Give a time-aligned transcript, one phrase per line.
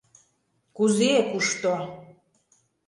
[0.75, 1.73] Кузе— кушто?